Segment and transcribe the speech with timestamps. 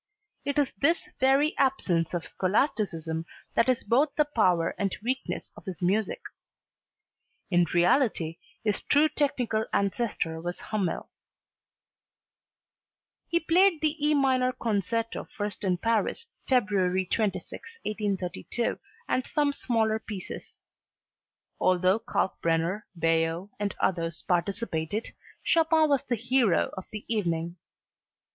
[0.45, 5.65] It is this very absence of scholasticism that is both the power and weakness of
[5.65, 6.23] his music.
[7.51, 11.11] In reality his true technical ancestor was Hummel.
[13.27, 19.99] He played the E minor concerto first in Paris, February 26, 1832, and some smaller
[19.99, 20.61] pieces.
[21.59, 25.13] Although Kalkbrenner, Baillot and others participated,
[25.43, 27.57] Chopin was the hero of the evening.